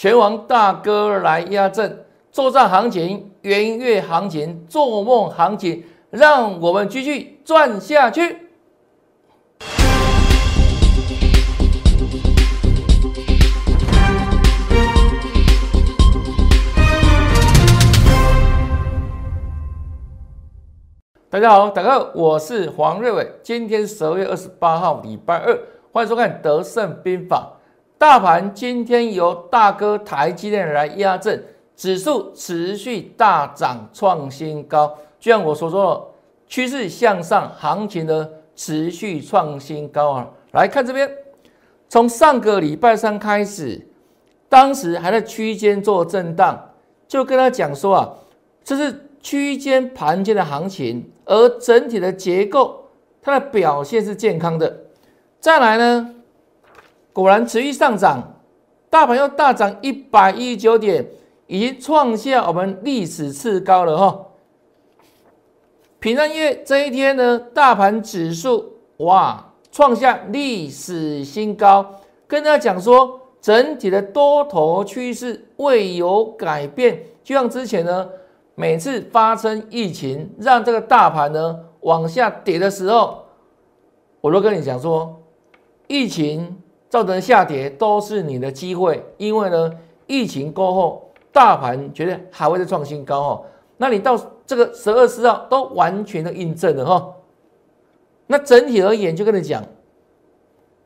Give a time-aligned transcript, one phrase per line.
[0.00, 8.46] 拳王大哥来压阵，作战行情、元月行情、做梦行情，让我们继续赚下去。
[21.28, 23.32] 大家好，大家好，我是黄瑞伟。
[23.42, 25.58] 今天十二月二十八号，礼拜二，
[25.90, 27.54] 欢迎收看《德胜兵法》。
[27.98, 31.44] 大盘今天由大哥台积电来压阵，
[31.74, 34.96] 指数持续大涨创新高。
[35.18, 36.00] 就像我所说的，
[36.46, 40.28] 趋势向上，行情呢持续创新高啊！
[40.52, 41.10] 来看这边，
[41.88, 43.84] 从上个礼拜三开始，
[44.48, 46.70] 当时还在区间做震荡，
[47.08, 48.14] 就跟他讲说啊，
[48.62, 51.10] 这是区间盘间的行情。
[51.24, 52.84] 而整体的结构，
[53.20, 54.84] 它的表现是健康的。
[55.40, 56.14] 再来呢，
[57.18, 58.22] 果然持续上涨，
[58.88, 61.04] 大盘又大涨一百一十九点，
[61.48, 64.26] 已经创下我们历史次高了哈。
[65.98, 71.84] 平安夜这一天呢，大盘指数哇创下历史新高，
[72.28, 78.08] 跟大家讲说，整体的多头趋势未有改变，就像之前呢。
[78.54, 83.24] 每次发生疫情，让这个大盘呢往下跌的时候，
[84.20, 85.20] 我都跟你讲说，
[85.88, 86.56] 疫情
[86.88, 89.70] 造成下跌都是你的机会，因为呢，
[90.06, 93.44] 疫情过后，大盘绝对还会再创新高哦。
[93.76, 97.14] 那你到这个十二四号都完全的印证了哈。
[98.26, 99.64] 那整体而言，就跟你讲，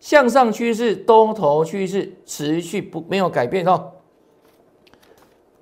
[0.00, 3.92] 向上趋势、多头趋势持续不没有改变哦。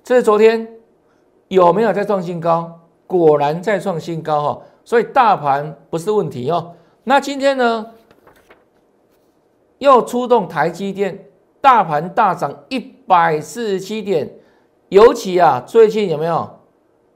[0.03, 0.77] 这是昨天。
[1.47, 2.79] 有没有再创新高？
[3.05, 6.73] 果然再创新高哈，所以大盘不是问题哦。
[7.03, 7.85] 那今天呢，
[9.81, 11.25] 又出动台积电，
[11.59, 14.31] 大盘大涨一百四十七点。
[14.89, 16.47] 尤其啊，最近有没有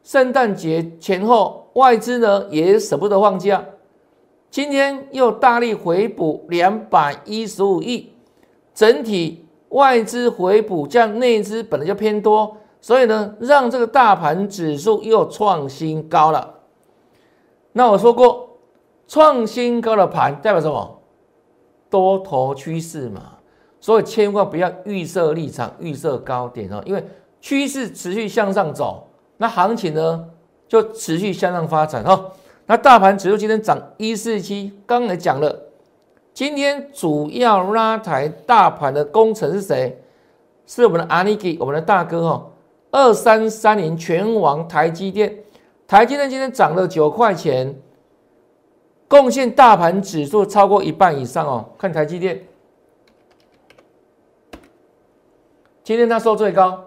[0.01, 3.63] 圣诞节前后，外资呢也舍不得放假，
[4.49, 8.11] 今天又大力回补两百一十五亿，
[8.73, 12.57] 整体外资回补，这样内资本来就偏多。
[12.81, 16.61] 所以呢，让这个大盘指数又创新高了。
[17.73, 18.57] 那我说过，
[19.07, 21.01] 创新高的盘代表什么？
[21.95, 23.21] 多头趋势嘛。
[23.79, 27.01] 所以千万不要预设立场、预设高点哦，因为
[27.39, 29.07] 趋势持续向上走，
[29.37, 30.25] 那行情呢
[30.67, 32.31] 就持续向上发展哦。
[32.65, 35.55] 那大盘指数今天涨一四七，刚才讲了，
[36.33, 40.01] 今天主要拉抬大盘的功臣是谁？
[40.65, 42.51] 是我们的阿尼基，我们的大哥哦。
[42.91, 45.37] 二三三零全网台积电，
[45.85, 47.75] 台积电今天涨了九块钱，
[49.15, 51.69] 贡献大盘指数超过一半以上哦。
[51.77, 52.45] 看台积电，
[55.85, 56.83] 今天它收最高，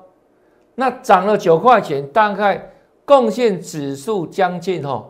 [0.74, 2.70] 那涨了九块钱，大概
[3.06, 5.06] 贡献指数将近哦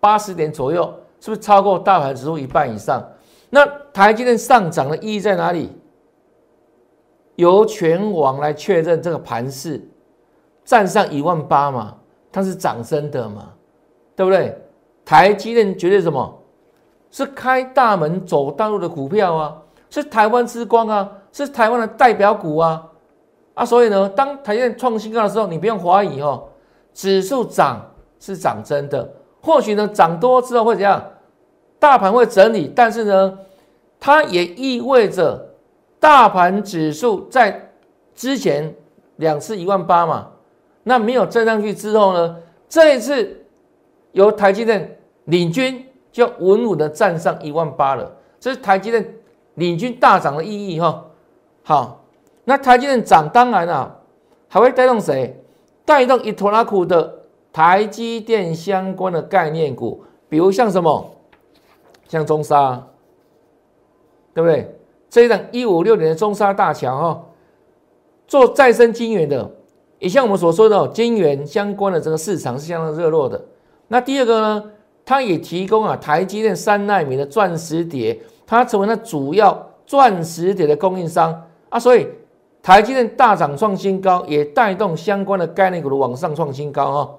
[0.00, 0.84] 八十点左右，
[1.20, 3.06] 是不是超过大盘指数一半以上？
[3.50, 5.70] 那台积电上涨的意义在哪里？
[7.36, 9.86] 由全网来确认这个盘势。
[10.64, 11.98] 站上一万八嘛，
[12.32, 13.52] 它是涨升的嘛，
[14.16, 14.56] 对不对？
[15.10, 16.38] 台积电绝对什么？
[17.10, 19.56] 是开大门走大陆的股票啊，
[19.90, 22.86] 是台湾之光啊，是台湾的代表股啊
[23.54, 23.64] 啊！
[23.64, 26.44] 所以呢，当台积电创新高的时候，你不用怀疑哦，
[26.94, 27.84] 指数涨
[28.20, 29.12] 是涨真的。
[29.40, 31.04] 或许呢，涨多之后会怎样？
[31.80, 33.36] 大盘会整理，但是呢，
[33.98, 35.44] 它也意味着
[35.98, 37.72] 大盘指数在
[38.14, 38.72] 之前
[39.16, 40.28] 两次一万八嘛。
[40.84, 42.36] 那没有震上去之后呢？
[42.68, 43.44] 这一次
[44.12, 44.96] 由台积电
[45.30, 48.10] 领军，就稳稳的站上一万八了。
[48.38, 49.14] 这是台积电
[49.54, 51.06] 领军大涨的意义哈。
[51.62, 52.04] 好，
[52.44, 53.96] 那台积电涨，当然啊，
[54.48, 55.42] 还会带动谁？
[55.84, 61.10] 带动一坨拉苦的台积电相关的概念股，比如像什么，
[62.08, 62.86] 像中沙，
[64.34, 64.74] 对不对？
[65.08, 67.24] 这一档一五六年的中沙大桥哈，
[68.26, 69.50] 做再生晶圆的。
[69.98, 73.44] 也像我们所说的，晶圆相关的这个市场是相当热络的。
[73.88, 74.64] 那第二个呢，
[75.10, 78.16] 它也提供啊台积电三纳米的钻石碟，
[78.46, 81.80] 它成为了主要钻石碟的供应商啊。
[81.80, 82.06] 所以
[82.62, 87.10] 台积电大涨创新高，也带动相关的概念股的往上创新高啊。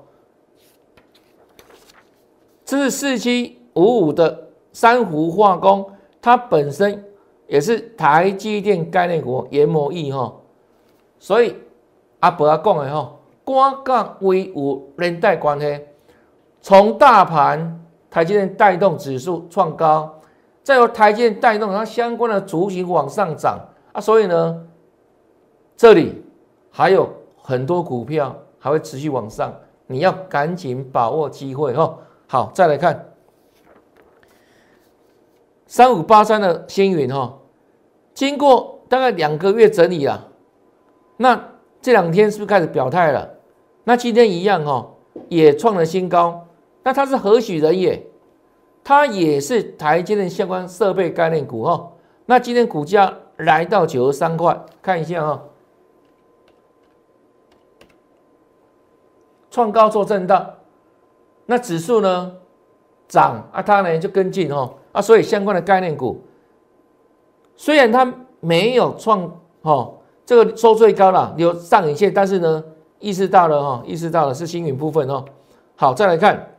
[2.63, 5.85] 这是四七五五的珊瑚化工，
[6.21, 7.03] 它本身
[7.45, 10.33] 也是台积电概念股研磨液哈，
[11.19, 11.53] 所以。
[12.21, 15.81] 阿伯阿讲的吼，光杠微有连带关系，
[16.61, 17.80] 从大盘
[18.11, 20.19] 台积电带动指数创高，
[20.61, 23.57] 再由台积电带动它相关的族群往上涨
[23.93, 24.67] 啊，所以呢，
[25.77, 26.21] 这里
[26.69, 27.09] 还有
[27.41, 29.51] 很多股票还会持续往上，
[29.87, 31.97] 你要赶紧把握机会哦。
[32.27, 33.13] 好，再来看
[35.65, 37.33] 三五八三的星云哈，
[38.13, 40.27] 经过大概两个月整理了，
[41.15, 41.41] 那
[41.81, 43.29] 这两天是不是开始表态了？
[43.85, 44.85] 那今天一样哈，
[45.29, 46.45] 也创了新高。
[46.83, 48.07] 那它是何许人也？
[48.83, 51.91] 它也是台积电相关设备概念股哈。
[52.25, 55.43] 那今天股价来到九十三块，看一下哈，
[59.51, 60.55] 创高做震荡。
[61.45, 62.33] 那指数呢
[63.07, 66.21] 涨啊，它呢就跟进哦啊，所以相关的概念股，
[67.55, 69.91] 虽然它没有创哈
[70.25, 72.63] 这个收最高了，有上影线，但是呢
[72.99, 75.23] 意识到了哈，意识到了是星云部分哦。
[75.75, 76.55] 好，再来看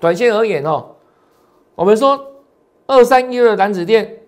[0.00, 0.86] 短线而言哦。
[1.74, 2.18] 我们说
[2.86, 4.18] 二三一二蓝子电，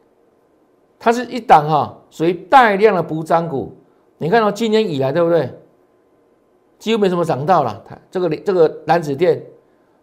[0.98, 3.76] 它是一档哈，属于带量的补涨股。
[4.18, 5.52] 你看到今年以来对不对？
[6.78, 7.82] 几乎没什么涨到了。
[7.86, 9.42] 它这个这个蓝子电，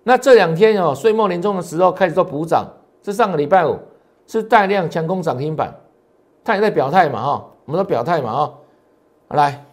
[0.03, 2.67] 那这两天哦，岁末年终的时候开始做补涨，
[3.03, 3.77] 是上个礼拜五
[4.25, 5.73] 是带量强攻涨停板，
[6.43, 8.53] 它也在表态嘛哈，我们说表态嘛哈。
[9.29, 9.65] 来，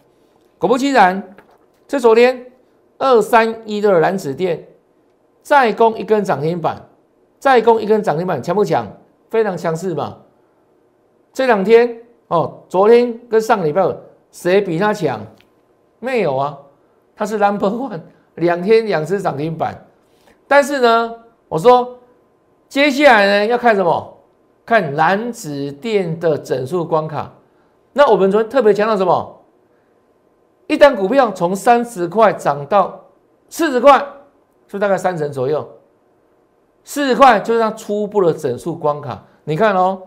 [0.58, 1.22] 果不其然，
[1.86, 2.50] 这昨天
[2.98, 4.66] 二三一二蓝子电
[5.44, 6.82] 再攻一根涨停板。
[7.38, 8.86] 再攻一根涨停板强不强？
[9.28, 10.16] 非常强势嘛！
[11.32, 13.84] 这两天哦，昨天跟上礼拜
[14.30, 15.20] 谁比它强？
[16.00, 16.56] 没有啊，
[17.14, 18.00] 它是 number one，
[18.36, 19.76] 两天两次涨停板。
[20.48, 21.14] 但是呢，
[21.48, 21.98] 我说
[22.68, 24.16] 接下来呢要看什么？
[24.64, 27.30] 看蓝紫电的整数关卡。
[27.92, 29.44] 那我们昨天特别强调什么？
[30.68, 33.04] 一单股票从三十块涨到
[33.50, 34.02] 四十块，
[34.74, 35.64] 就大概三成左右。
[36.82, 40.02] 四十块就是它初步的整数关卡，你看哦，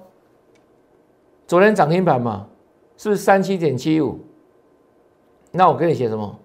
[1.48, 2.46] 昨天涨停板嘛，
[2.98, 4.20] 是不是三七点七五？
[5.54, 6.38] 那我给你写什么？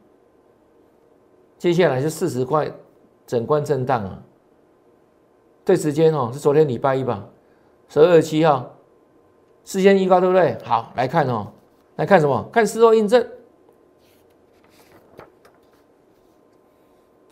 [1.59, 2.71] 接下来是四十块
[3.27, 4.23] 整关震荡啊。
[5.65, 7.27] 对时间哦，是昨天礼拜一吧，
[7.89, 8.71] 十二月七号，
[9.65, 10.57] 事先预告对不对？
[10.63, 11.49] 好，来看哦，
[11.97, 12.49] 来看什么？
[12.53, 13.27] 看事后印证。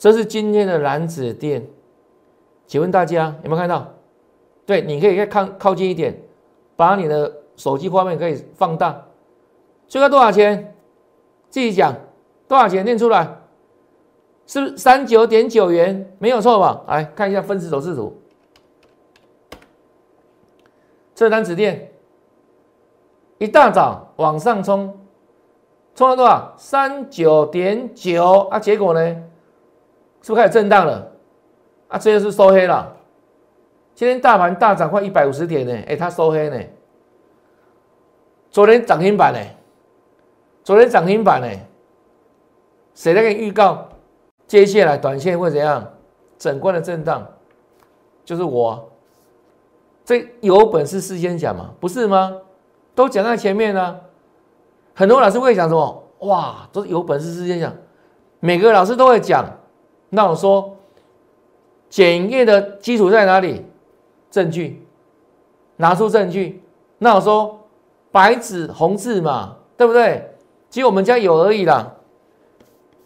[0.01, 1.69] 这是今天的蓝紫电。
[2.67, 3.87] 请问大家有没有看到？
[4.65, 6.19] 对，你可以再看靠近一点，
[6.75, 9.09] 把你的手机画面可以放大。
[9.87, 10.75] 最高多少钱？
[11.51, 11.95] 自己讲
[12.49, 12.83] 多少钱？
[12.83, 13.41] 念出来，
[14.47, 16.11] 是不是三九点九元？
[16.19, 16.83] 没有错吧？
[16.89, 18.17] 来看一下分时走势图，
[21.15, 21.93] 这单子店
[23.37, 24.99] 一大早往上冲，
[25.95, 26.55] 冲了多少？
[26.57, 28.59] 三九点九啊！
[28.59, 29.25] 结果呢？
[30.23, 31.11] 是不是开始震荡了？
[31.89, 32.97] 啊，这就是收黑了。
[33.95, 36.59] 今天大盘大涨快一百五十点呢，哎，它收黑呢。
[38.51, 39.39] 昨天涨停板呢，
[40.65, 41.49] 昨天涨停板呢，
[42.95, 43.89] 谁在给你预告？
[44.47, 45.87] 接下来短线会怎样？
[46.39, 47.27] 整关的震荡，
[48.25, 48.89] 就是我。
[50.05, 51.71] 这有本事事先讲嘛？
[51.79, 52.37] 不是吗？
[52.95, 54.01] 都讲在前面呢。
[54.95, 56.05] 很多老师会讲什么？
[56.21, 57.73] 哇，都是有本事事先讲。
[58.41, 59.45] 每个老师都会讲。
[60.11, 60.77] 那我说。
[61.89, 63.67] 检验的基础在哪里？
[64.31, 64.87] 证据，
[65.75, 66.63] 拿出证据。
[66.99, 67.59] 那我说
[68.13, 70.37] 白纸红字嘛，对不对？
[70.71, 71.97] 只有我们家有而已啦。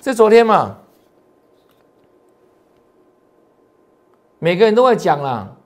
[0.03, 0.77] 是昨天嘛，
[4.39, 5.57] 每个人都会讲啦，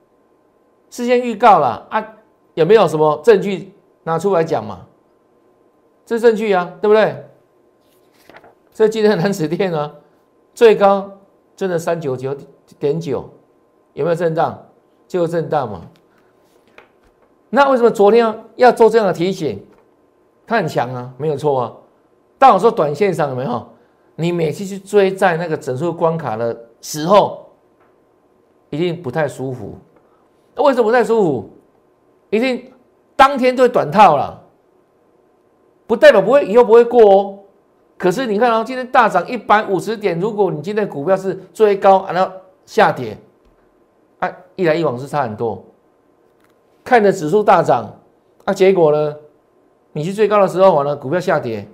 [0.89, 2.15] 事先预告了啊，
[2.55, 3.73] 有没有什么证据
[4.05, 4.87] 拿出来讲嘛？
[6.07, 7.27] 这是证据啊，对不对？
[8.73, 9.93] 这今天蓝指电啊，
[10.55, 11.18] 最高
[11.59, 12.35] 真的三九九。
[12.79, 13.29] 点九
[13.95, 14.57] 有没有震荡？
[15.09, 15.81] 就有震荡嘛。
[17.51, 19.67] 那为什么昨天要要做这样的提醒？
[20.47, 21.73] 它很强啊，没有错啊。
[22.39, 23.67] 但我说短线上有没有？
[24.15, 27.47] 你每次去追在那个整数关卡的时候，
[28.71, 29.77] 一定不太舒服。
[30.57, 31.51] 为什么不太舒服？
[32.31, 32.71] 一定
[33.17, 34.41] 当天就会短套了，
[35.87, 37.39] 不代表不会以后不会过哦。
[37.99, 42.33] 可是你看哦，今天大涨一百五十点，如果你今天股票是追高，然后
[42.65, 43.19] 下跌，
[44.21, 45.65] 啊，一来一往是差很多。
[46.85, 47.93] 看着指数大涨，
[48.45, 49.17] 啊，结果呢，
[49.93, 51.67] 你去最高的时候，完了股票下跌，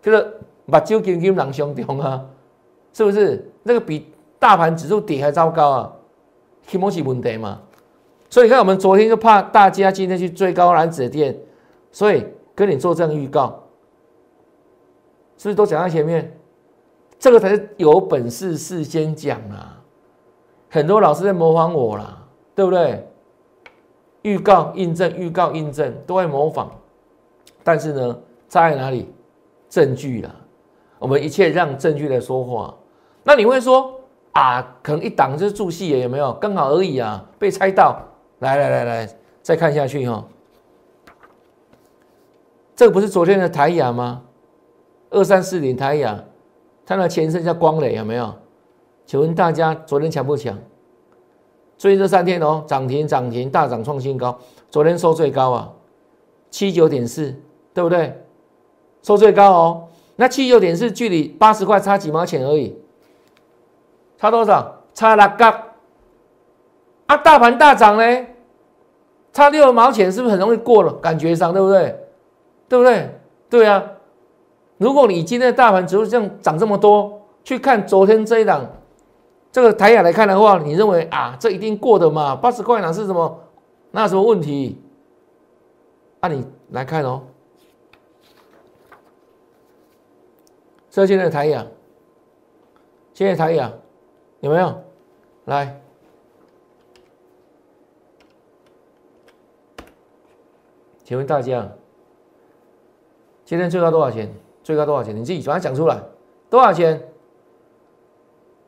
[0.00, 0.32] 就是
[0.70, 2.24] 把酒金金囊胸中啊，
[2.92, 3.50] 是不是？
[3.64, 5.92] 那个比大盘指数跌还糟糕啊，
[6.68, 7.60] 起莫起问题嘛。
[8.30, 11.36] 所以你看，我们昨天就怕大家今天去追高蓝指店，
[11.90, 13.63] 所以跟你做这样预告，
[15.36, 16.36] 是不是都讲在前面？
[17.18, 19.80] 这个才是有本事事先讲啊。
[20.70, 23.06] 很多老师在模仿我啦，对不对？
[24.22, 26.70] 预告、印证、预告、印证，都在模仿。
[27.62, 29.12] 但是呢，差在哪里？
[29.68, 30.30] 证据啦，
[30.98, 32.74] 我们一切让证据来说话。
[33.22, 34.00] 那你会说
[34.32, 36.32] 啊，可能一档就是助戏有没有？
[36.34, 38.00] 刚好而已啊，被猜到。
[38.40, 40.22] 来来来来，再看下去哈。
[42.76, 44.22] 这个不是昨天的台雅吗？
[45.14, 46.22] 二三四零台雅，
[46.84, 48.34] 它的前身叫光磊，有没有？
[49.06, 50.58] 请问大家昨天强不强？
[51.78, 54.36] 最近这三天哦，涨停涨停大涨创新高，
[54.70, 55.72] 昨天收最高啊，
[56.50, 57.34] 七九点四，
[57.72, 58.20] 对不对？
[59.02, 59.88] 收最高哦。
[60.16, 62.76] 那七九点四距离八十块差几毛钱而已，
[64.18, 64.82] 差多少？
[64.94, 65.62] 差六角。
[67.06, 68.26] 啊，大盘大涨呢，
[69.32, 70.92] 差六毛钱是不是很容易过了？
[70.94, 72.00] 感觉上对不对？
[72.68, 73.20] 对不对？
[73.48, 73.84] 对啊。
[74.78, 78.66] 如果你今天的大盘指数这样涨这么多，去看昨天这一档
[79.52, 82.34] 这个台雅来看的话，你认为啊，这一定过的嘛？
[82.34, 83.40] 八十块哪是什么？
[83.92, 84.80] 那什么问题？
[86.20, 87.22] 那你来看哦。
[90.90, 91.66] 这现在的台阳，
[93.12, 93.72] 现在台阳
[94.40, 94.82] 有没有？
[95.44, 95.80] 来，
[101.04, 101.68] 请问大家，
[103.44, 104.32] 今天最高多少钱？
[104.64, 105.14] 最高多少钱？
[105.14, 106.02] 你自己把它讲出来，
[106.50, 107.00] 多少钱？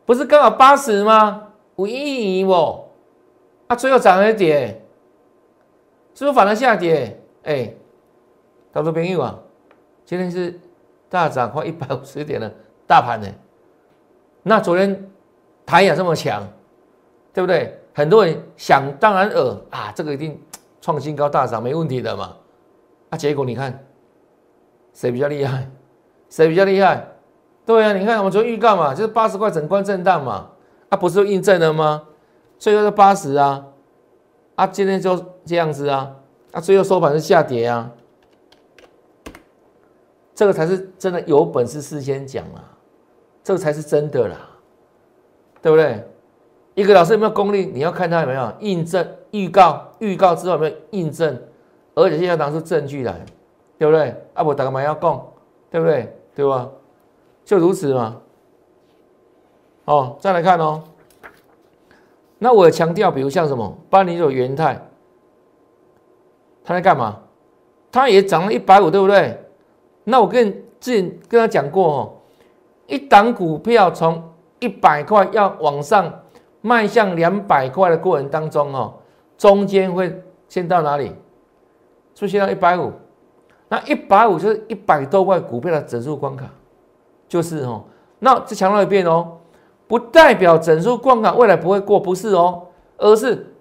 [0.04, 1.48] 不是刚好八十吗？
[1.74, 2.84] 无意义哦？
[3.66, 4.80] 啊，最后涨了一点，
[6.14, 7.20] 是不是反而下跌？
[7.42, 7.74] 哎，
[8.70, 9.36] 到这边友啊，
[10.04, 10.60] 今天是。
[11.08, 12.52] 大涨快一百五十点的
[12.84, 13.28] 大盘呢？
[14.42, 15.08] 那昨天
[15.64, 16.42] 台也这么强，
[17.32, 17.80] 对不对？
[17.94, 20.38] 很多人想当然尔啊，这个一定
[20.80, 22.36] 创新高大涨没问题的嘛。
[23.10, 23.86] 啊，结果你看
[24.94, 25.70] 谁比较厉害？
[26.37, 27.02] 谁比较厉害？
[27.64, 30.50] 对啊，你看我们昨天预告嘛，就是八十块整关震荡嘛，
[30.90, 32.02] 啊，不是印证了吗？
[32.59, 33.64] 最后是八十啊，
[34.55, 35.16] 啊，今天就
[35.47, 36.14] 这样子啊，
[36.52, 37.90] 啊，最后收盘是下跌啊。
[40.35, 42.61] 这个才是真的有本事事先讲啊，
[43.43, 44.37] 这个才是真的啦，
[45.62, 46.07] 对不对？
[46.75, 47.64] 一个老师有没有功力？
[47.64, 51.43] 你要看他有没有印证、预告、预告之后有没有印证，
[51.95, 53.25] 而且现在拿出证据来，
[53.78, 54.14] 对不对？
[54.35, 55.26] 啊，不打个嘛要供，
[55.71, 56.14] 对不对？
[56.37, 56.69] 对吧？
[57.47, 58.21] 就如此嘛。
[59.87, 60.85] 哦，再来看哦。
[62.38, 64.78] 那我强调，比如像什么巴尼有元泰，
[66.62, 67.19] 他在干嘛？
[67.90, 69.43] 他也涨了一百五，对不对？
[70.05, 72.12] 那我跟之前跟他讲过哦，
[72.87, 74.23] 一档股票从
[74.59, 76.12] 一百块要往上
[76.61, 78.93] 迈向两百块的过程当中哦，
[79.38, 81.14] 中间会先到哪里？
[82.14, 82.93] 出现到一百五，
[83.68, 86.46] 那一百五就是一百多块股票的整数关卡，
[87.28, 87.85] 就是哦。
[88.18, 89.38] 那再强调一遍哦，
[89.87, 92.62] 不代表整数关卡未来不会过，不是哦，
[92.96, 93.54] 而是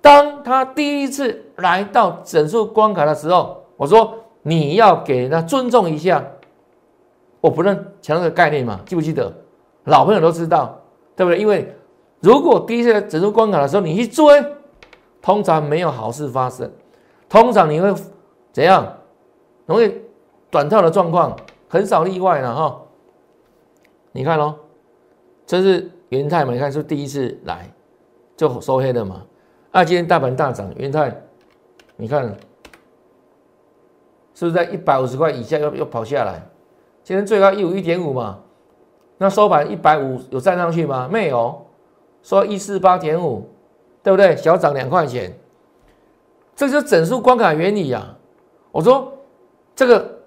[0.00, 4.18] 当他第一次来到整数关卡的时候，我说。
[4.46, 6.22] 你要给人家尊重一下，
[7.40, 8.78] 我不能强调概念嘛？
[8.84, 9.32] 记不记得？
[9.84, 10.78] 老朋友都知道，
[11.16, 11.40] 对不对？
[11.40, 11.74] 因为
[12.20, 14.44] 如果第一次来整数关卡的时候你去追，
[15.22, 16.70] 通常没有好事发生，
[17.26, 17.90] 通常你会
[18.52, 18.86] 怎样？
[19.66, 19.92] 容易
[20.50, 21.36] 短套的状况
[21.68, 22.80] 很少例外了哈。
[24.12, 24.54] 你看喽，
[25.46, 26.52] 这是元泰嘛？
[26.52, 27.68] 你看是第一次来
[28.36, 29.22] 就收黑的嘛？
[29.72, 31.14] 啊，今天大盘大涨，元泰，
[31.96, 32.34] 你看。
[34.36, 36.42] 是不是在一百五十块以下又又跑下来？
[37.04, 38.40] 今天最高一五一点五嘛，
[39.16, 41.08] 那收盘一百五有站上去吗？
[41.08, 41.64] 没有，
[42.20, 43.48] 说一四八点五，
[44.02, 44.36] 对不对？
[44.36, 45.32] 小涨两块钱，
[46.56, 48.16] 这就是整数关卡原理呀。
[48.72, 49.13] 我说
[49.74, 50.18] 这个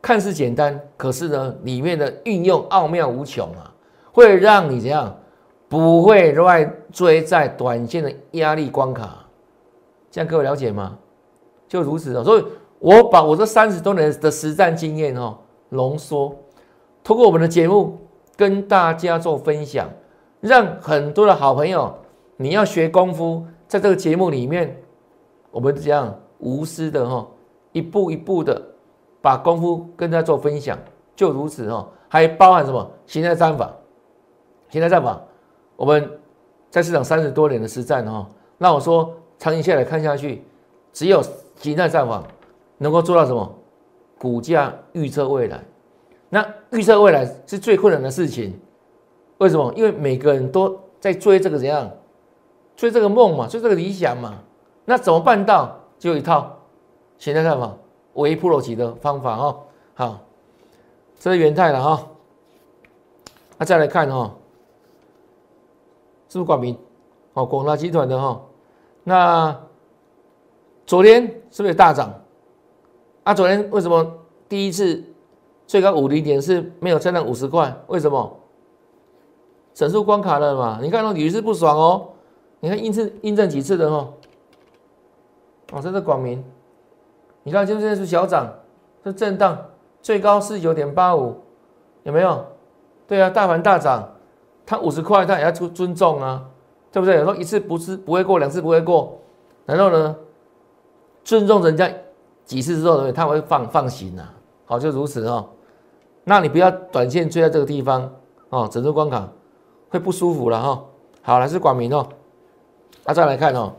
[0.00, 3.72] 看似简单，可是呢，里面的运用奥妙无穷啊，
[4.12, 5.18] 会让你怎样
[5.68, 9.26] 不会乱追在短线的压力关卡。
[10.10, 10.98] 这样各位了解吗？
[11.66, 12.44] 就如此啊，所以。
[12.80, 15.36] 我把我这三十多年的实战经验哦
[15.70, 16.32] 浓缩，
[17.02, 17.98] 通过我们的节目
[18.36, 19.90] 跟大家做分享，
[20.40, 21.92] 让很多的好朋友，
[22.36, 24.80] 你要学功夫，在这个节目里面，
[25.50, 27.26] 我们这样无私的哈，
[27.72, 28.62] 一步一步的
[29.28, 30.78] 把功夫跟大家做分享，
[31.14, 33.70] 就如此哈，还包含什么形态战法？
[34.70, 35.20] 形态战法，
[35.76, 36.18] 我们
[36.70, 40.42] 在市场三十多年的实战哈，那我说长期下来看下去，
[40.94, 41.22] 只有
[41.56, 42.24] 形态战法。
[42.78, 43.54] 能够做到什么？
[44.16, 45.62] 股价预测未来，
[46.30, 48.58] 那预测未来是最困难的事情。
[49.36, 49.70] 为什么？
[49.76, 51.90] 因为每个人都在追这个怎样？
[52.76, 54.38] 追这个梦嘛，追这个理想嘛。
[54.86, 55.76] 那怎么办到？
[55.98, 56.56] 就一套
[57.18, 57.76] 形态战法，
[58.14, 59.60] 唯一 pro 级的方法哦。
[59.94, 60.20] 好，
[61.18, 62.06] 这是元泰了哈。
[63.56, 64.34] 那再来看哈，
[66.28, 66.76] 是不是广明？
[67.34, 68.40] 哦，广达集团的哈。
[69.04, 69.60] 那
[70.86, 72.12] 昨天是不是大涨？
[73.24, 74.06] 啊，昨天为什么
[74.48, 75.02] 第一次
[75.66, 78.36] 最高五零点是没有站到五十块，为什么？
[79.74, 80.78] 整数关卡了嘛？
[80.82, 82.08] 你看到屡试不爽哦。
[82.60, 84.12] 你看印证印证几次的哦？
[85.72, 86.42] 哦，这是广明。
[87.48, 88.46] 你看现在是小涨，
[89.02, 89.56] 是震荡，
[90.02, 91.34] 最高四九点八五，
[92.02, 92.44] 有没有？
[93.06, 94.06] 对啊，大盘大涨，
[94.66, 96.44] 它五十块，它也要尊尊重啊，
[96.92, 97.14] 对不对？
[97.14, 99.18] 有时候一次不是不会过，两次不会过，
[99.64, 100.14] 然后呢，
[101.24, 101.90] 尊重人家
[102.44, 104.30] 几次之后呢，他会放放心啊。
[104.66, 105.48] 好，就如此哦。
[106.24, 108.12] 那你不要短线追在这个地方
[108.50, 109.26] 哦，整数关卡
[109.88, 110.84] 会不舒服了哈。
[111.22, 112.06] 好，来是广明哦，
[113.04, 113.72] 啊，再来看哦，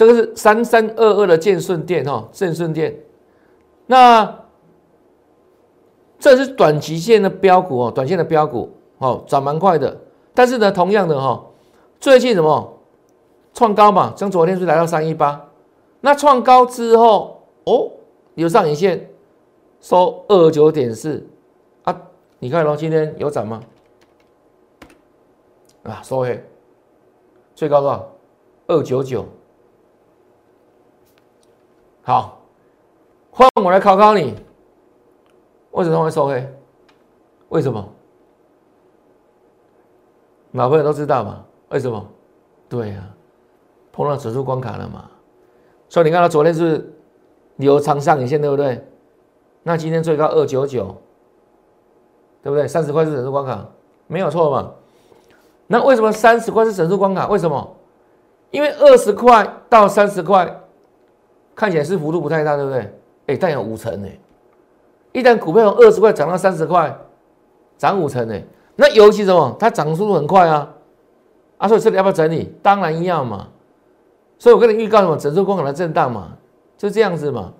[0.00, 2.98] 这个是三三二二的建顺店哈，建顺店，
[3.84, 4.34] 那
[6.18, 9.94] 这是短期线的标股哦，短线的标股哦，涨蛮快的，
[10.32, 11.44] 但是呢，同样的哈，
[11.98, 12.78] 最近什么
[13.52, 15.50] 创高嘛，像昨天是来到三一八，
[16.00, 17.90] 那创高之后哦，
[18.36, 19.06] 有上影线。
[19.82, 21.26] 收二九点四
[21.82, 22.00] 啊，
[22.38, 23.60] 你看喽，今天有涨吗？
[25.82, 26.42] 啊，收黑，
[27.54, 28.10] 最高多少？
[28.66, 29.26] 二九九。
[32.10, 32.40] 好，
[33.30, 34.34] 换我来考考你，
[35.70, 36.44] 为什么会收黑？
[37.50, 37.88] 为什么？
[40.50, 41.44] 老朋友都知道嘛？
[41.68, 42.04] 为什么？
[42.68, 43.14] 对呀，
[43.92, 45.08] 碰到指数关卡了嘛。
[45.88, 46.92] 所以你看到昨天是
[47.54, 48.84] 留长上影线，对不对？
[49.62, 50.96] 那今天最高二九九，
[52.42, 52.66] 对不对？
[52.66, 53.64] 三十块是整数关卡，
[54.08, 54.72] 没有错嘛？
[55.68, 57.28] 那为什么三十块是整数关卡？
[57.28, 57.76] 为什么？
[58.50, 60.59] 因为二十块到三十块
[61.60, 62.90] 看起来是幅度不太大，对不对？
[63.26, 64.08] 哎，但有五成呢。
[65.12, 66.96] 一旦股票从二十块涨到三十块，
[67.76, 68.34] 涨五成呢。
[68.76, 69.54] 那尤其什么？
[69.60, 70.66] 它涨速度很快啊！
[71.58, 72.50] 啊，所以这里要不要整理？
[72.62, 73.46] 当然要嘛。
[74.38, 75.18] 所以我跟你预告什么？
[75.18, 76.32] 整数关卡的震荡嘛，
[76.78, 77.52] 就这样子嘛。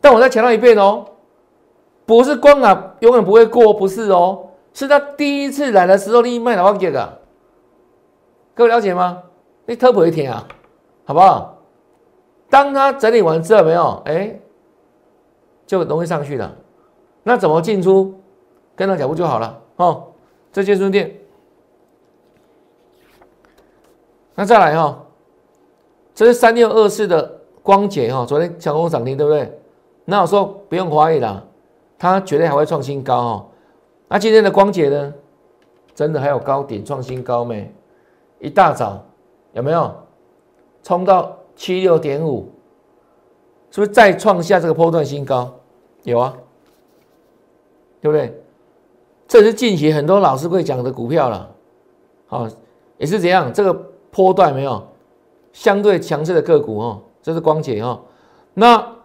[0.00, 1.06] 但我再强调一遍哦，
[2.04, 7.18] 不是光啊，永远不会过，不是哦，是他第一次来的时候你卖哪方给的？
[8.52, 9.22] 各位了解吗？
[9.66, 10.44] 你特别一天啊，
[11.04, 11.56] 好不好？
[12.50, 14.38] 当他整理完之后，没有，哎，
[15.66, 16.54] 就容易上去了。
[17.22, 18.20] 那怎么进出？
[18.76, 20.04] 跟上脚步就好了哦。
[20.52, 21.14] 这健身店，
[24.34, 24.98] 那再来哈，
[26.14, 29.60] 这是三六二四的光洁哈，昨天强攻涨停，对不对？
[30.04, 31.46] 那我说不用怀疑了，
[31.98, 33.46] 它绝对还会创新高哦。
[34.08, 35.14] 那今天的光姐呢？
[35.94, 37.72] 真的还有高点创新高没？
[38.38, 39.04] 一大早
[39.52, 39.94] 有没有
[40.82, 42.50] 冲到七六点五？
[43.70, 45.52] 是不是再创下这个波段新高？
[46.04, 46.34] 有啊，
[48.00, 48.34] 对不对？
[49.28, 51.54] 这是近期很多老师会讲的股票了，
[52.28, 52.48] 好，
[52.96, 53.52] 也是怎样？
[53.52, 53.74] 这个
[54.10, 54.82] 波段没有
[55.52, 58.00] 相对强势的个股哦，这是光姐哦，
[58.54, 58.96] 那。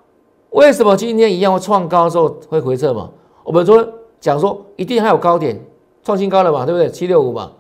[0.52, 3.12] 为什么今天一样会创高之后会回撤嘛？
[3.44, 3.86] 我们说
[4.22, 5.60] 讲说一定还有高点
[6.02, 6.88] 创新高了嘛，对不对？
[6.90, 7.52] 七六五嘛。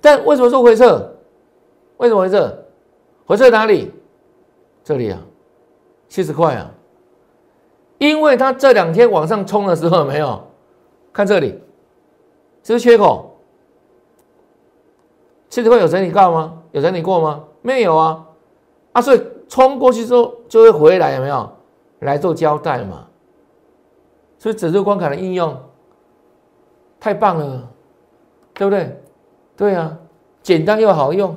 [0.00, 1.08] 但为什么说回撤？
[1.98, 2.58] 为什么回撤？
[3.26, 3.92] 回撤哪里？
[4.84, 5.18] 这里啊，
[6.08, 6.70] 七十块啊。
[7.98, 10.42] 因为它这两天往上冲的时候没有
[11.12, 11.50] 看这里，
[12.62, 13.36] 是不是缺口？
[15.48, 16.62] 七十块有整理到吗？
[16.72, 17.44] 有整理过吗？
[17.60, 18.26] 没有啊。
[18.92, 21.50] 啊，所以冲过去之后就会回来，有没有？
[22.00, 23.06] 来做交代嘛，
[24.36, 25.56] 所以指数关卡的应用
[26.98, 27.70] 太棒了，
[28.54, 29.00] 对不对？
[29.56, 29.96] 对啊，
[30.42, 31.36] 简单又好用，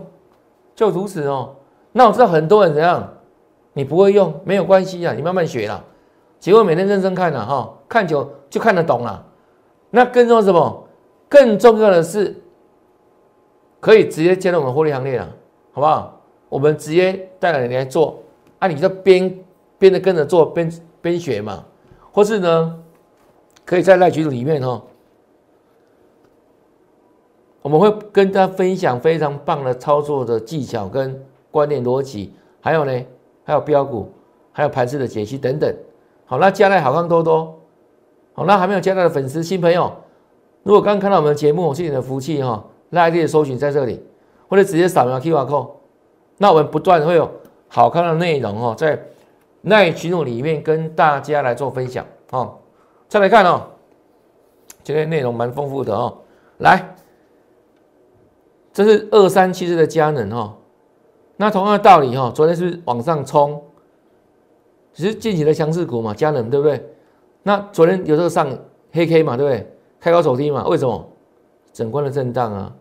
[0.73, 1.55] 就如此哦。
[1.91, 3.07] 那我知道很多人怎样，
[3.75, 5.83] 你不会用没有关系啊，你慢慢学啦。
[6.39, 9.23] 结果每天认真看了哈，看久就看得懂了。
[9.91, 10.87] 那更重要什么？
[11.29, 12.35] 更重要的是
[13.79, 15.29] 可以直接加入我们获利行列了，
[15.73, 16.19] 好不好？
[16.49, 18.17] 我们直接带着你来做，
[18.57, 19.37] 啊，你就边。
[19.77, 21.65] 边的跟着做，边边学嘛，
[22.09, 22.79] 或是呢，
[23.65, 24.81] 可以在赖群里面哈，
[27.61, 33.05] 我们会跟大家分享非常棒的操作的技巧跟观念逻辑，还有呢，
[33.45, 34.11] 还有标股，
[34.51, 35.73] 还有盘势的解析等等。
[36.25, 37.57] 好，那加来好看多多，
[38.33, 39.89] 好，那还没有加来的粉丝新朋友，
[40.63, 44.03] 如果刚看到我们的节目，是你的福气哈，赖地的搜寻在这里，
[44.49, 45.69] 或者直接扫描 Q R code，
[46.39, 47.31] 那我们不断会有
[47.69, 48.99] 好看的内容哦，在。
[49.67, 52.55] 那群组里面跟大家来做分享哦，
[53.07, 53.63] 再来看哦，
[54.83, 56.15] 今天内容蛮丰富的哦。
[56.59, 56.95] 来，
[58.71, 60.55] 这是二三七四的佳能哈，
[61.37, 63.61] 那同样的道理哈，昨天是往上冲，
[64.93, 66.83] 只是近期的强势股嘛，佳能对不对？
[67.43, 68.47] 那昨天有这个上
[68.91, 69.71] 黑 K 嘛，对不对？
[69.99, 71.05] 开高走低嘛，为什么？
[71.73, 72.73] 整关的震荡啊，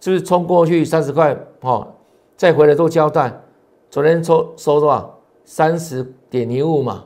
[0.00, 1.86] 是不是冲过去三十块哦，
[2.36, 3.32] 再回来做交代？
[3.90, 5.14] 昨天收收多少？
[5.44, 7.04] 三十点零五嘛，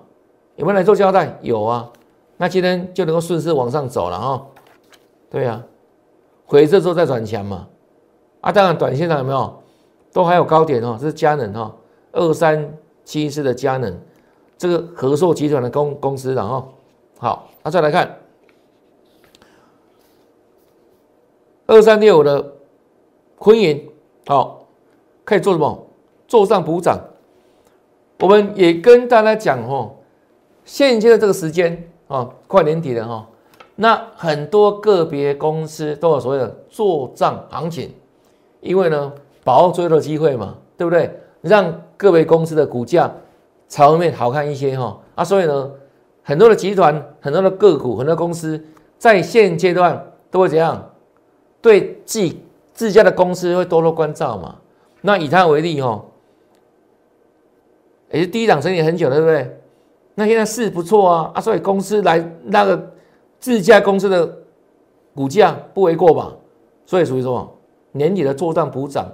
[0.56, 1.38] 有没有来做交代？
[1.42, 1.88] 有啊，
[2.38, 4.46] 那今天就能够顺势往上走了哈。
[5.30, 5.62] 对啊，
[6.46, 7.68] 回撤之后再转强嘛。
[8.40, 9.61] 啊，当然短线上有没有
[10.12, 11.74] 都还有高点哦，这是佳能哈，
[12.12, 13.98] 二三七四的佳能，
[14.58, 16.68] 这个和硕集团的公公司的哈。
[17.18, 18.18] 好，那再来看
[21.66, 22.52] 二三六五的
[23.38, 23.88] 昆银，
[24.26, 24.66] 好，
[25.24, 25.86] 可以做什么？
[26.28, 26.98] 做上补涨。
[28.20, 29.96] 我们也跟大家讲哦，
[30.64, 33.28] 现在的这个时间啊，快年底了哈，
[33.74, 37.92] 那很多个别公司都有所谓的做账行情，
[38.60, 39.12] 因为呢，
[39.44, 41.10] 把握最后的机会嘛，对不对？
[41.40, 43.12] 让个别公司的股价
[43.68, 45.70] 朝后面好看一些哈，啊，所以呢，
[46.22, 48.62] 很多的集团、很多的个股、很多公司
[48.98, 50.90] 在现阶段都会怎样？
[51.60, 52.40] 对自己
[52.72, 54.56] 自家的公司会多多关照嘛。
[55.00, 56.04] 那以它为例哈。
[58.10, 59.58] 也是第一档整理很久了，对不对？
[60.14, 62.92] 那现在是不错啊，啊，所以公司来那个
[63.40, 64.38] 自家公司的
[65.14, 66.32] 股价不为过吧？
[66.84, 67.52] 所以属于什么
[67.92, 69.10] 年底的做账补涨。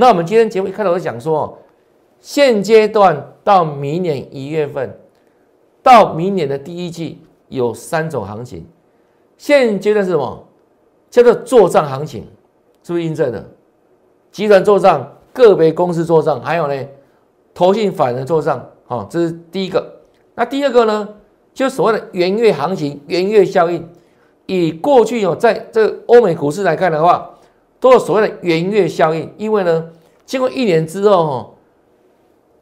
[0.00, 1.58] 那我们今天节目一开头就讲说，
[2.20, 4.98] 现阶段到明年一月份，
[5.82, 8.66] 到明年的第一季有三种行情。
[9.36, 10.42] 现阶段是什么？
[11.10, 12.26] 叫做做账行情，
[12.82, 13.46] 是不是印证的？
[14.32, 16.88] 集团做账，个别公司做账，还有呢？
[17.52, 20.00] 投信反而做账，好，这是第一个。
[20.34, 21.06] 那第二个呢，
[21.52, 23.86] 就所谓的元月行情、元月效应。
[24.46, 27.32] 以过去有在这欧美股市来看的话，
[27.80, 29.28] 都有所谓的元月效应。
[29.36, 29.90] 因为呢，
[30.24, 31.50] 经过一年之后，哈，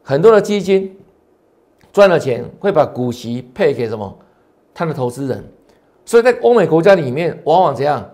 [0.01, 0.97] 很多的基金
[1.93, 4.17] 赚了钱，会把股息配给什么？
[4.73, 5.43] 他的投资人。
[6.05, 8.09] 所以在欧美国家里面，往往这样，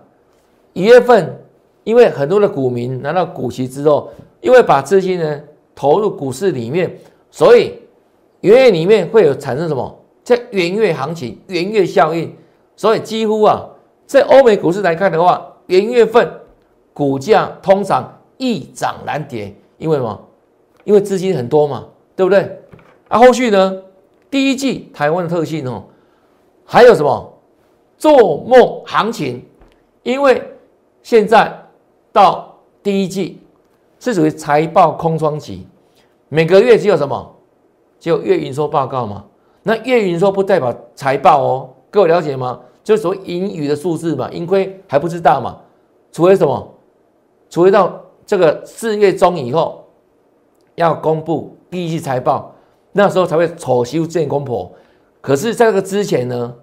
[0.74, 1.40] 一月份，
[1.84, 5.40] 因为很多的股民拿到股息之后，因为把资金呢。
[5.78, 6.98] 投入股市里面，
[7.30, 7.74] 所以
[8.40, 10.02] 元月里面会有产生什么？
[10.24, 12.34] 叫元月行情、元月效应。
[12.76, 13.68] 所以几乎啊，
[14.06, 16.32] 在欧美股市来看的话，元月份
[16.96, 20.18] 股价通常易涨难跌，因为什么？
[20.84, 21.84] 因为资金很多嘛，
[22.16, 22.58] 对不对？
[23.08, 23.82] 啊，后续呢？
[24.30, 25.84] 第一季台湾的特性哦，
[26.64, 27.34] 还有什么？
[27.98, 29.44] 做梦行情，
[30.04, 30.42] 因为
[31.02, 31.54] 现在
[32.14, 33.42] 到第一季。
[33.98, 35.66] 是属于财报空窗期，
[36.28, 37.34] 每个月只有什么？
[37.98, 39.24] 只有月营收报告嘛？
[39.62, 42.60] 那月营收不代表财报哦，各位了解吗？
[42.84, 45.58] 就是所谓盈余的数字嘛，盈亏还不知道嘛？
[46.12, 46.74] 除非什么？
[47.48, 49.84] 除非到这个四月中以后
[50.74, 52.54] 要公布第一季财报，
[52.92, 54.70] 那时候才会丑修见公婆。
[55.20, 56.54] 可是，在这个之前呢，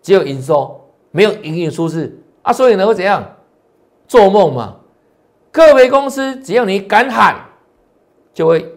[0.00, 3.36] 只有营收，没有盈余数字啊，所以呢会怎样？
[4.06, 4.76] 做梦嘛？
[5.50, 7.36] 个别公司，只要你敢喊，
[8.32, 8.74] 就会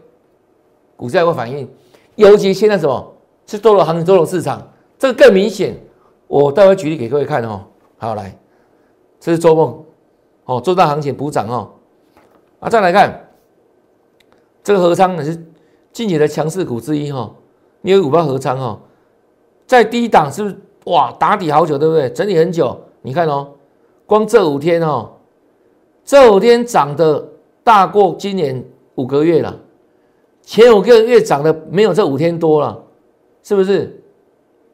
[0.95, 1.69] 股价会反应。
[2.15, 3.13] 尤其现在什么
[3.45, 4.65] 是多头行情、多头市场，
[4.97, 5.77] 这个更明显。
[6.27, 7.61] 我待会举例给各位看哦。
[7.97, 8.35] 好，来，
[9.19, 9.83] 这是做梦
[10.45, 11.69] 哦，做大行情补涨哦。
[12.59, 13.27] 啊，再来看
[14.63, 15.45] 这个合仓也是
[15.91, 17.31] 近期的强势股之一哈。
[17.81, 18.79] 你有股票合仓哦，
[19.67, 22.09] 在低档是不是哇打底好久，对不对？
[22.09, 22.79] 整理很久。
[23.01, 23.51] 你看哦，
[24.05, 25.11] 光这五天哦。
[26.03, 27.27] 这五天涨的
[27.63, 29.59] 大过今年五个月了，
[30.43, 32.83] 前五个月涨的没有这五天多了，
[33.41, 33.99] 是不是？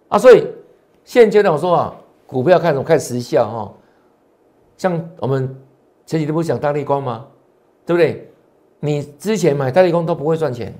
[0.09, 0.45] 啊，所以
[1.05, 1.95] 现阶段我说啊，
[2.27, 2.83] 股票看什么？
[2.83, 3.73] 看时效哈。
[4.81, 5.47] 像我们
[6.07, 7.27] 前几天不是讲大力光吗？
[7.85, 8.27] 对不对？
[8.79, 10.73] 你之前买大力光都不会赚钱，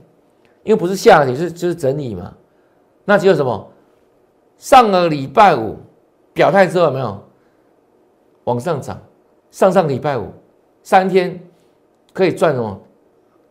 [0.63, 2.33] 因为不是下跌，是就是整理嘛。
[3.05, 3.71] 那只有什么？
[4.57, 5.77] 上个礼拜五
[6.33, 7.23] 表态之后有没有
[8.45, 8.99] 往上涨？
[9.51, 10.29] 上上礼拜五。
[10.81, 11.39] 三天
[12.11, 12.81] 可以赚什么？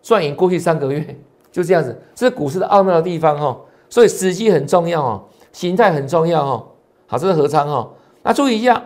[0.02, 1.16] 赚赢过去三个月，
[1.52, 1.96] 就这样子。
[2.12, 6.66] 这是股市的奥妙的地方哦，所以时机很重要哦，形态很重要哦。
[7.06, 7.92] 好，这是合仓哦。
[8.24, 8.82] 那注意一下，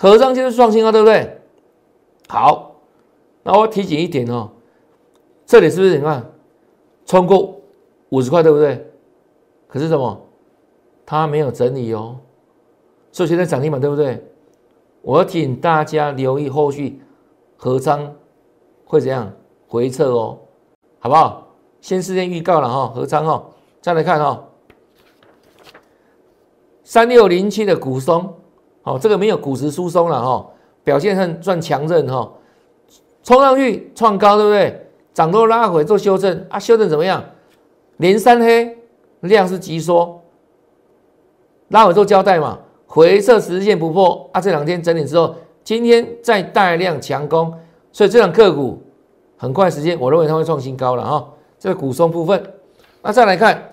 [0.00, 1.42] 合仓就是创新高，对不对？
[2.26, 2.74] 好，
[3.42, 4.50] 那我提醒一点哦，
[5.44, 6.24] 这里是不是你看
[7.04, 7.60] 冲过
[8.08, 8.90] 五十块，对不对？
[9.68, 10.18] 可是什么？
[11.04, 12.18] 它没有整理哦，
[13.12, 14.26] 所以现在涨停板，对不对？
[15.02, 17.02] 我要提醒大家留意后续。
[17.58, 18.14] 合仓
[18.86, 19.30] 会怎样
[19.68, 20.38] 回撤哦？
[20.98, 21.46] 好不好？
[21.82, 23.44] 先事先预告了哈，合仓哈，
[23.82, 24.48] 再来看哈，
[26.84, 28.34] 三六零七的股松，
[28.82, 30.46] 好，这个没有股值疏松了哈，
[30.82, 32.30] 表现很算强韧哈，
[33.22, 34.86] 冲上去创高，对不对？
[35.12, 37.22] 涨多拉回做修正啊，修正怎么样？
[37.98, 38.76] 连三黑，
[39.20, 40.22] 量是急缩，
[41.68, 45.34] 拉回做交代嘛，回撤十日线不破啊，这两天整理之后。
[45.62, 47.52] 今天再大量强攻，
[47.92, 48.82] 所以这两个股
[49.36, 51.28] 很快时间，我认为它会创新高了哈。
[51.58, 52.42] 这个股松部分，
[53.02, 53.70] 那再来看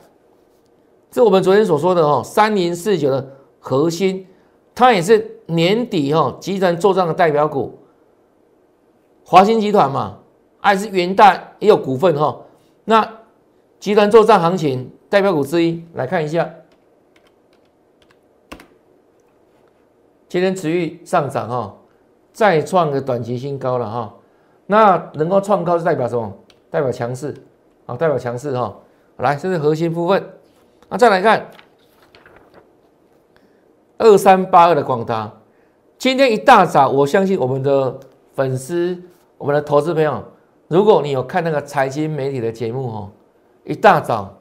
[1.10, 3.26] 这我们昨天所说的哦，三零四九的
[3.60, 4.28] 核心，
[4.78, 7.80] 它也是年底哈集团做账的代表股。
[9.26, 10.20] 华兴集团嘛，
[10.60, 12.44] 还是元大也有股份哈。
[12.86, 13.22] 那
[13.80, 16.48] 集团做账行情代表股之一，来看一下，
[20.30, 21.76] 今天持续上涨哈，
[22.32, 24.14] 再创个短期新高了哈。
[24.68, 26.32] 那能够创高是代表什么？
[26.70, 27.36] 代表强势，
[27.88, 28.78] 啊，代表强势哈。
[29.18, 30.24] 来，这是核心部分。
[30.88, 31.50] 那再来看
[33.98, 35.32] 二三八二的广达，
[35.98, 38.00] 今天一大早，我相信我们的
[38.36, 39.02] 粉丝、
[39.38, 40.24] 我们的投资朋友，
[40.68, 43.10] 如果你有看那个财经媒体的节目哦，
[43.64, 44.32] 一大早，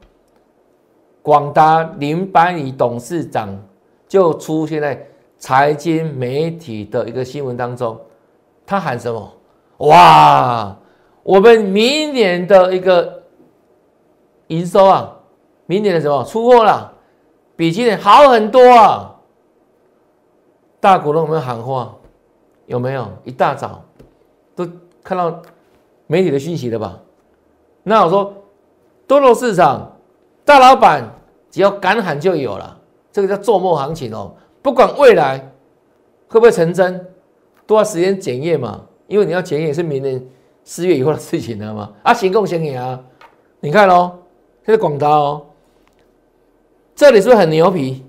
[1.23, 3.49] 广达林百里董事长
[4.07, 5.03] 就出现在
[5.37, 7.99] 财经媒体的一个新闻当中，
[8.65, 9.33] 他喊什么？
[9.77, 10.75] 哇！
[11.23, 13.23] 我们明年的一个
[14.47, 15.13] 营收啊，
[15.65, 16.93] 明年的什么出货了，
[17.55, 19.15] 比今年好很多啊！
[20.87, 21.93] 大股东有没有喊话？
[22.65, 23.05] 有没有？
[23.25, 23.83] 一大早
[24.55, 24.65] 都
[25.03, 25.41] 看到
[26.05, 26.97] 媒体的讯息了吧？
[27.83, 28.33] 那我说，
[29.05, 29.97] 多头市场
[30.45, 31.03] 大老板
[31.51, 32.79] 只要敢喊就有了，
[33.11, 34.33] 这个叫做梦行情哦。
[34.61, 35.37] 不管未来
[36.29, 37.05] 会不会成真，
[37.65, 38.85] 都要时间检验嘛。
[39.07, 40.25] 因为你要检验是明年
[40.63, 41.91] 四月以后的事情了嘛？
[42.01, 42.97] 啊，行共先赢啊！
[43.59, 44.19] 你看喽，
[44.63, 45.47] 这是广达哦，
[46.95, 48.05] 这里是不是很牛皮？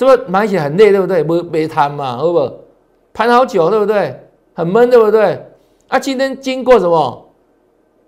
[0.00, 1.22] 是不是买起来很累，对不对？
[1.22, 2.50] 没没摊嘛，好不好？
[3.12, 4.18] 盘好久，对不对？
[4.54, 5.46] 很闷，对不对？
[5.88, 7.28] 啊，今天经过什么？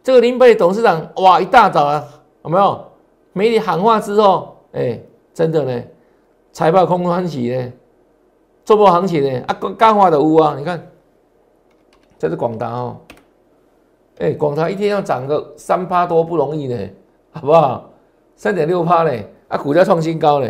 [0.03, 2.03] 这个林北董事长哇，一大早啊，
[2.45, 2.83] 有没有
[3.35, 4.57] 媒体喊话之后？
[4.73, 4.99] 哎，
[5.35, 5.83] 真的呢，
[6.51, 7.73] 财报空欢喜呢，
[8.65, 10.83] 做波行情呢，啊，干话的屋啊，你看。
[12.19, 12.97] 这是广达哦，
[14.19, 16.89] 哎，广达一天要涨个三趴多不容易呢，
[17.33, 17.91] 好不好？
[18.35, 19.13] 三点六趴呢，
[19.49, 20.49] 啊，股价创新高呢，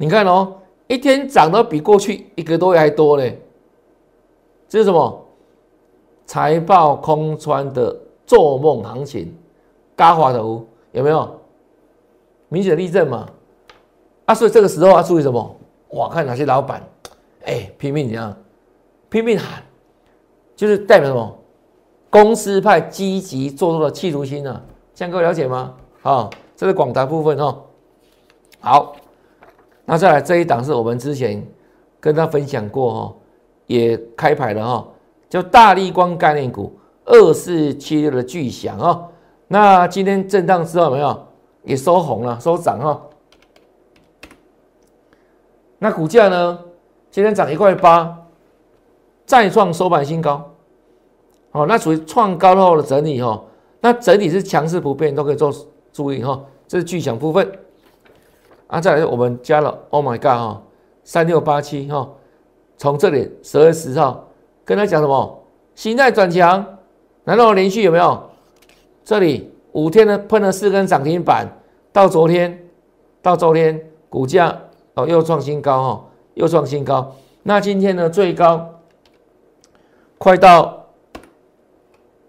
[0.00, 3.38] 你看哦，一天涨得比过去一个多月还多嘞，
[4.66, 5.26] 这是什么？
[6.24, 9.36] 财报空穿的做梦行情，
[9.94, 11.38] 嘎滑头有没有？
[12.48, 13.28] 明显的例证嘛？
[14.24, 15.54] 啊，所以这个时候要注意什么？
[15.88, 16.82] 我，看哪些老板，
[17.44, 18.34] 哎，拼命怎样？
[19.10, 19.62] 拼命喊。
[20.56, 21.38] 就是代表什么？
[22.08, 24.62] 公司派积极做出的企图心啊，
[24.94, 25.74] 这样各位了解吗？
[26.00, 27.64] 啊，这是广达部分哦。
[28.60, 28.96] 好，
[29.90, 31.44] 那再来这一档是我们之前
[31.98, 33.14] 跟他分享过哈，
[33.66, 34.88] 也开牌了哈，
[35.28, 39.08] 叫大力光概念股二四七六的巨响哦。
[39.48, 41.26] 那今天震荡之后没有？
[41.64, 43.02] 也收红了，收涨哈。
[45.80, 46.56] 那股价呢？
[47.10, 48.16] 今天涨一块八。
[49.26, 50.52] 再创收盘新高，
[51.50, 53.42] 哦，那属于创高后的整理哈。
[53.80, 55.52] 那整体是强势不变，都可以做
[55.92, 56.40] 注意哈。
[56.68, 57.50] 这是巨响部分
[58.70, 58.80] 啊。
[58.80, 60.62] 再来，我们加了，Oh my God 哈，
[61.04, 62.08] 三六八七哈，
[62.78, 64.28] 从这里十月十号
[64.64, 65.36] 跟他讲什么？
[65.74, 66.78] 形态转强，
[67.24, 68.30] 难道连续有没有？
[69.04, 71.46] 这里五天呢喷了四根涨停板，
[71.92, 72.66] 到昨天，
[73.22, 74.56] 到昨天股价
[74.94, 76.04] 哦又创新高哈，
[76.34, 77.14] 又创新高。
[77.42, 78.68] 那今天呢最高？
[80.18, 80.84] 快到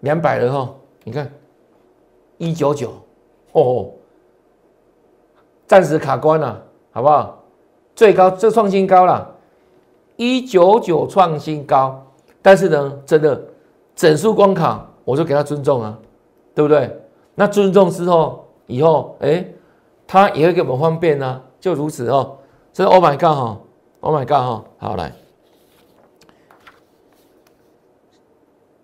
[0.00, 0.74] 两百了哈，
[1.04, 1.30] 你看
[2.38, 2.90] 一九九
[3.52, 3.90] 哦，
[5.72, 7.42] 暂时卡关了，好不好？
[7.96, 9.34] 最高这创新高了，
[10.16, 11.98] 一九九创新高，
[12.42, 13.42] 但是呢，真的
[13.96, 15.98] 整数关卡，我就给他尊重啊，
[16.54, 16.94] 对不对？
[17.34, 19.42] 那尊重之后，以后哎，
[20.06, 22.36] 他也会给我们方便呢，就如此哦。
[22.74, 23.60] 这是 Oh my God 哈
[24.00, 25.10] ，Oh my God 哈，好来。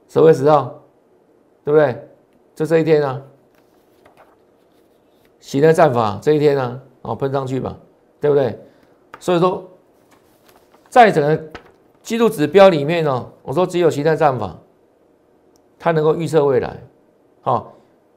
[0.08, 0.72] 十月十号，
[1.66, 2.08] 对不对？
[2.54, 3.20] 就这一天啊，
[5.48, 7.74] 喜的战法这一天啊，哦，喷上去吧，
[8.20, 8.60] 对不对？
[9.18, 9.66] 所以说，
[10.90, 11.42] 在整个
[12.02, 14.54] 季度指标里面呢，我说只有形态战法，
[15.78, 16.76] 它能够预测未来，
[17.40, 17.72] 好，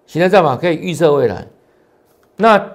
[0.05, 1.47] 形态战法可以预测未来。
[2.35, 2.69] 那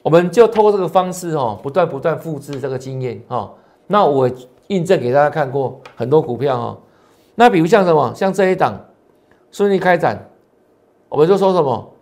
[0.00, 3.52] 我们就透过这个方式哦，不断不断复制这个经验哦。
[3.86, 4.30] 那我
[4.68, 6.78] 印证给大家看过很多股票哈。
[7.34, 8.82] 那比如像什么，像这一档
[9.50, 10.26] 顺利开展，
[11.10, 11.93] 我们就说什么，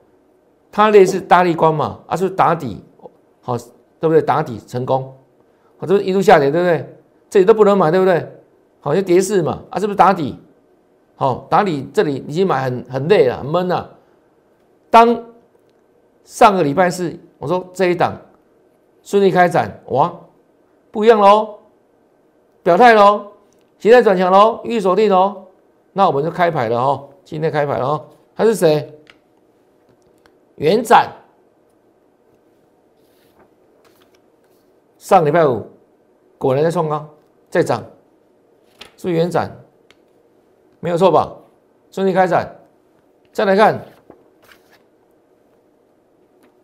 [0.72, 2.82] 它类似大力光嘛，啊是打底，
[3.42, 3.56] 好
[4.00, 4.20] 对不对？
[4.22, 5.14] 打底成功，
[5.76, 6.96] 好这是一路下跌对不对？
[7.30, 8.26] 这里都不能买对不对？
[8.80, 10.38] 好像跌势嘛，啊是不是打底？
[11.14, 13.96] 好打底这里已经买很很累了，很闷了。
[14.90, 15.24] 当
[16.24, 18.16] 上个礼拜四我说这一档
[19.02, 20.12] 顺利开展，哇，
[20.90, 21.58] 不一样喽，
[22.62, 23.26] 表态喽。
[23.78, 25.44] 现在转强喽，预锁定喽，
[25.92, 27.08] 那我们就开牌了哦。
[27.24, 28.92] 今天开牌了哦，他是谁？
[30.62, 31.10] 元展，
[34.96, 35.66] 上礼拜五
[36.38, 37.04] 果然在创高，
[37.50, 37.84] 再涨，
[38.96, 39.50] 是元展？
[40.78, 41.34] 没有错吧？
[41.90, 42.48] 顺利开展。
[43.32, 43.84] 再来看，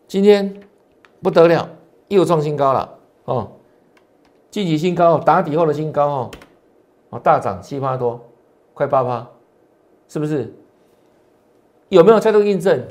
[0.07, 0.61] 今天
[1.21, 1.69] 不得了，
[2.07, 3.51] 又创新高了哦，
[4.49, 6.31] 近期新高，打底后的新高哦，
[7.09, 8.17] 哦大涨七八多，
[8.73, 9.27] 快八趴，
[10.07, 10.53] 是不是？
[11.89, 12.81] 有没有再度印证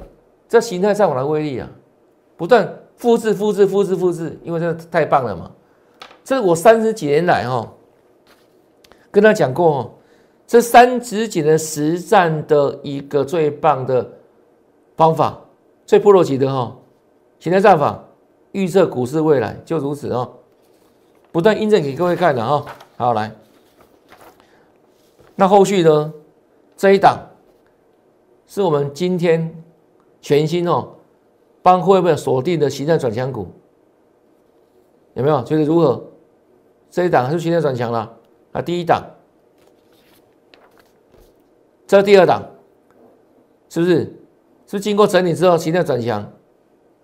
[0.49, 1.69] 这形态上网的威力啊？
[2.37, 5.51] 不断复制、复制、复制、复制，因为真的太棒了嘛！
[6.25, 7.71] 这是我三十几年来哈，
[9.11, 9.91] 跟他讲过哦。
[10.47, 14.11] 这三十几年实战的一个最棒的
[14.97, 15.39] 方法，
[15.85, 16.75] 最普罗级的哈，
[17.39, 18.03] 形态战法
[18.53, 20.33] 预测股市未来就如此哦，
[21.31, 22.65] 不断印证给各位看的哈。
[22.97, 23.31] 好来，
[25.35, 26.13] 那后续呢？
[26.77, 27.19] 这一档
[28.47, 29.53] 是我们今天
[30.29, 30.87] 全新哦，
[31.62, 33.47] 帮会不会锁定的形态转强股，
[35.14, 35.43] 有没有？
[35.43, 36.05] 觉得如何？
[36.91, 38.14] 这一档还是形态转强了
[38.53, 38.61] 啊？
[38.61, 39.03] 第一档。
[41.87, 42.43] 这第二档
[43.71, 44.14] 是不是？
[44.67, 46.31] 是经过整理之后，形态转强，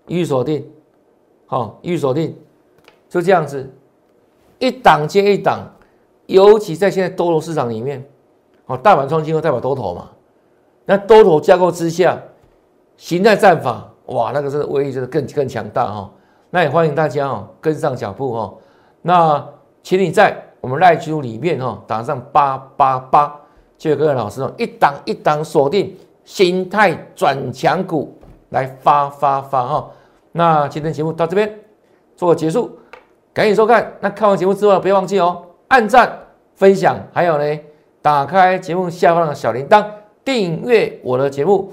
[0.08, 0.70] 预锁定，
[1.46, 2.36] 好，预锁定，
[3.08, 3.66] 就这样子，
[4.58, 5.66] 一档接一档，
[6.26, 8.06] 尤其在现在多头市场里面，
[8.66, 10.10] 好，大盘创新后代表多头嘛，
[10.84, 12.22] 那多头架构之下，
[12.96, 16.10] 形态战法，哇，那个是威力就是更更强大哈。
[16.50, 18.54] 那也欢迎大家哦跟上脚步哈。
[19.02, 19.44] 那
[19.82, 23.34] 请你在我们赖群里面哈打上八八八。
[23.76, 28.16] 谢谢各位老师哦，一档一档锁定形态转强股
[28.50, 29.90] 来发发发哈。
[30.32, 31.58] 那今天节目到这边
[32.16, 32.78] 做个结束，
[33.32, 33.92] 赶紧收看。
[34.00, 36.18] 那看完节目之后，不要忘记哦，按赞、
[36.54, 37.60] 分享，还有呢，
[38.00, 39.84] 打开节目下方的小铃铛，
[40.24, 41.72] 订阅我的节目。